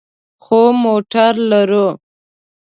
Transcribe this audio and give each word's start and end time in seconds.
خو 0.43 0.59
موټر 0.83 1.33
لرو 1.49 1.87